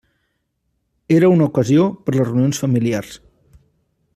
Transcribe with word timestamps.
Era 1.17 1.29
una 1.33 1.45
ocasió 1.51 1.85
per 2.07 2.15
les 2.15 2.27
reunions 2.31 2.63
familiars. 2.65 3.19